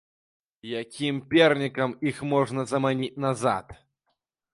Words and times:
Якім 0.81 1.19
пернікам 1.33 1.93
іх 2.11 2.23
можна 2.31 2.65
заманіць 2.71 3.11
назад? 3.27 3.67